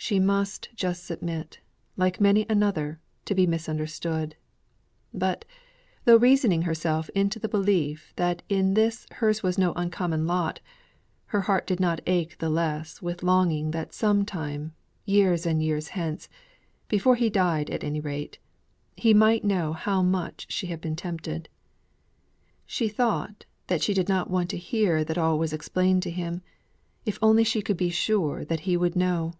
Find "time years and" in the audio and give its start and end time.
14.24-15.62